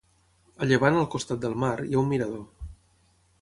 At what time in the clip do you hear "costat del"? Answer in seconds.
1.17-1.53